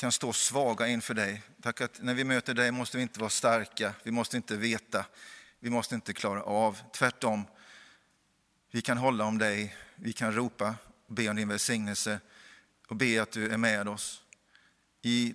[0.00, 1.42] kan stå svaga inför dig.
[1.62, 5.06] Tack att när vi möter dig måste vi inte vara starka, vi måste inte veta,
[5.58, 6.78] vi måste inte klara av.
[6.92, 7.44] Tvärtom,
[8.70, 10.74] vi kan hålla om dig, vi kan ropa
[11.06, 12.20] och be om din välsignelse
[12.88, 14.22] och be att du är med oss
[15.02, 15.34] i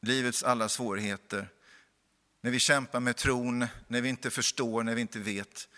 [0.00, 1.48] livets alla svårigheter.
[2.40, 5.68] När vi kämpar med tron, när vi inte förstår, när vi inte vet.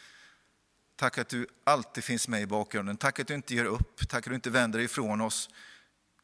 [0.96, 2.96] Tack att du alltid finns med i bakgrunden.
[2.96, 5.50] Tack att du inte ger upp, tack att du inte vänder dig ifrån oss,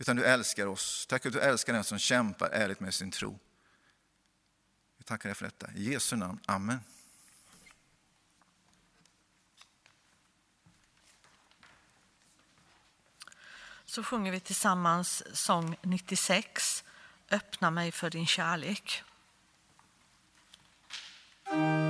[0.01, 1.07] utan du älskar oss.
[1.07, 3.39] Tack att du älskar den som kämpar ärligt med sin tro.
[4.99, 5.71] Vi tackar dig för detta.
[5.75, 6.41] I Jesu namn.
[6.47, 6.81] Amen.
[13.85, 16.85] Så sjunger vi tillsammans sång 96,
[17.31, 19.03] Öppna mig för din kärlek.
[21.47, 21.90] Öppna mig för din kärlek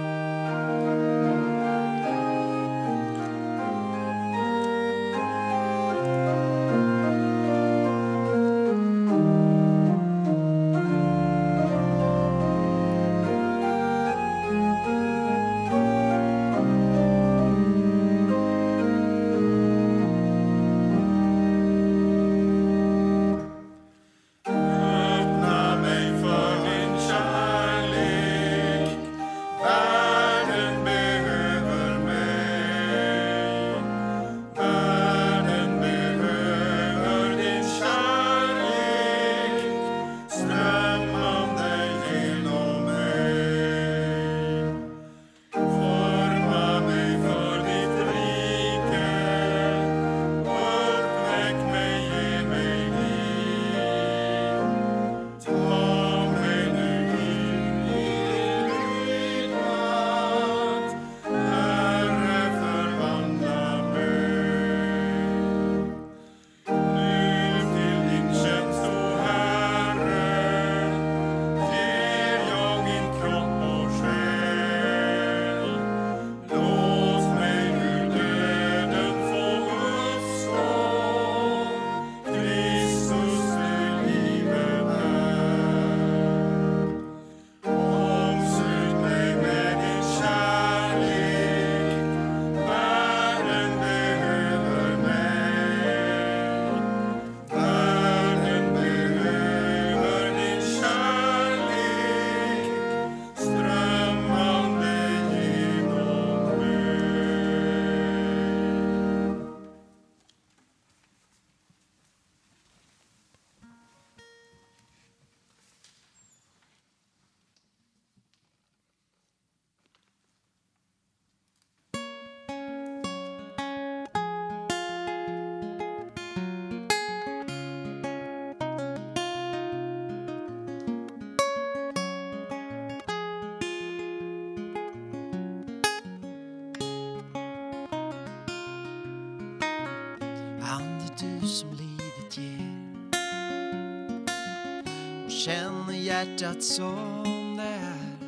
[145.44, 148.18] känner hjärtat som det är.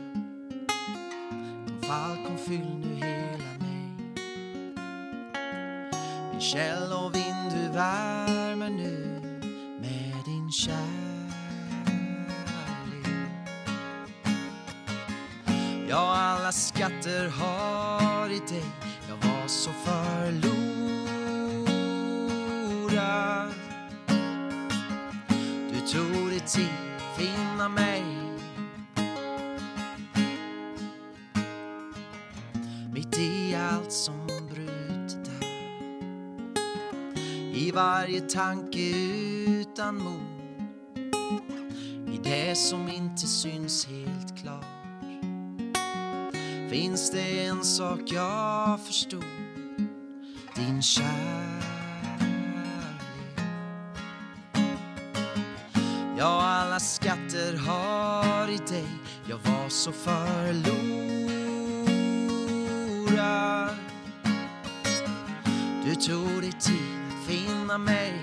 [1.66, 3.94] Kom Falcon, fyll nu hela mig.
[6.32, 8.11] Min käll och vind du värmer
[27.64, 28.04] att mig.
[32.94, 35.30] Mitt i allt som brutit
[37.52, 38.90] är I varje tanke
[39.46, 40.22] utan mod.
[42.12, 44.64] I det som inte syns helt klart.
[46.70, 49.24] Finns det en sak jag förstod
[50.56, 51.62] Din kärlek.
[56.22, 57.21] Ja, alla skatter
[59.44, 60.72] var så förlorad.
[65.84, 68.14] Du tog dig tid att finna mig.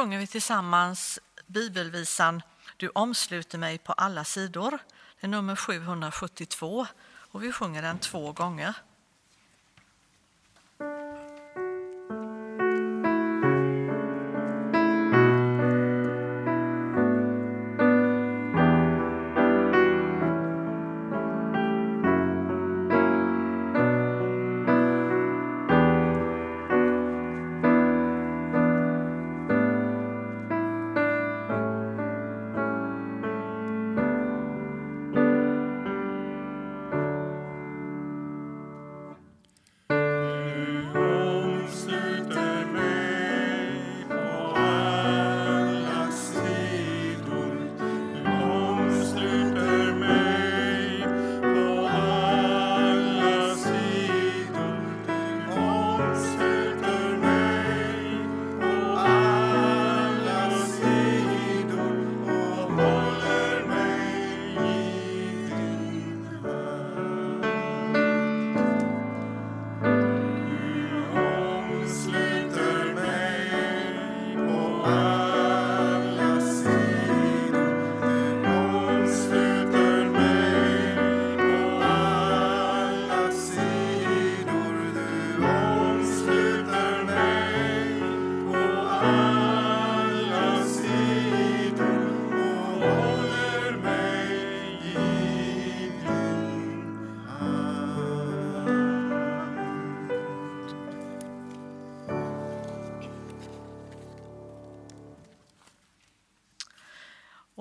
[0.00, 2.42] Sjunger vi tillsammans bibelvisan
[2.76, 4.78] Du omsluter mig på alla sidor.
[5.20, 6.86] Det är nummer 772
[7.30, 8.74] och vi sjunger den två gånger.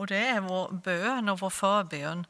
[0.09, 2.25] Det är vår bön och vår förbön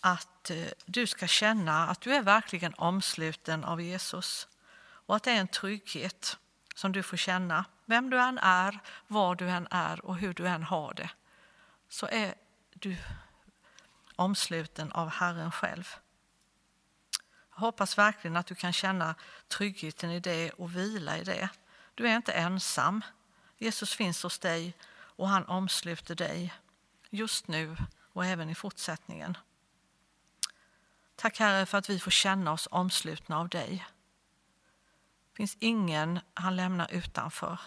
[0.00, 4.48] att eh, du ska känna att du är verkligen omsluten av Jesus
[4.80, 6.38] och att det är en trygghet
[6.74, 7.64] som du får känna.
[7.84, 11.10] Vem du än är, var du än är och hur du än har det
[11.88, 12.34] så är
[12.74, 12.96] du
[14.16, 15.94] omsluten av Herren själv.
[17.54, 19.14] Jag hoppas verkligen att du kan känna
[19.48, 21.48] tryggheten i det och vila i det.
[21.94, 23.04] Du är inte ensam.
[23.56, 26.54] Jesus finns hos dig och han omsluter dig
[27.10, 27.76] just nu
[28.12, 29.36] och även i fortsättningen.
[31.16, 33.86] Tack Herre för att vi får känna oss omslutna av dig.
[35.30, 37.58] Det finns ingen han lämnar utanför.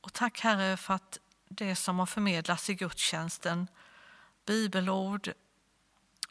[0.00, 3.68] Och tack Herre för att det som har förmedlats i gudstjänsten,
[4.44, 5.32] bibelord,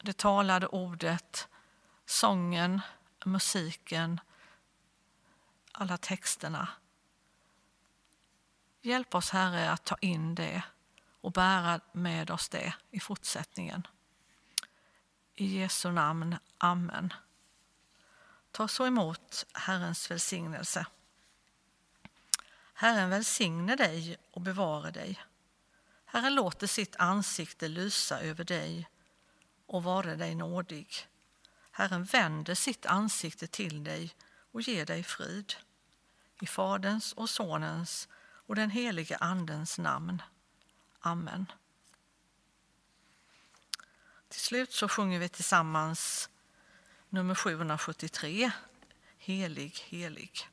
[0.02, 1.48] det talade ordet,
[2.06, 2.82] sången,
[3.26, 4.20] musiken,
[5.72, 6.68] alla texterna.
[8.82, 10.64] Hjälp oss Herre att ta in det
[11.22, 13.88] och bära med oss det i fortsättningen.
[15.36, 16.38] I Jesu namn.
[16.58, 17.14] Amen.
[18.52, 20.86] Ta så emot Herrens välsignelse.
[22.74, 25.20] Herren välsigne dig och bevare dig.
[26.06, 28.90] Herren låter sitt ansikte lysa över dig
[29.66, 31.08] och vare dig nådig.
[31.72, 34.16] Herren vänder sitt ansikte till dig
[34.52, 35.54] och ger dig frid.
[36.42, 40.22] I Faderns och Sonens och den helige Andens namn.
[41.00, 41.52] Amen.
[44.28, 46.30] Till slut så sjunger vi tillsammans
[47.10, 48.52] nummer 773,
[49.18, 50.50] Helig, helig.